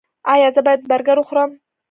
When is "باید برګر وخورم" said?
0.65-1.51